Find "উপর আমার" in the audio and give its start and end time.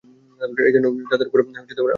1.27-1.49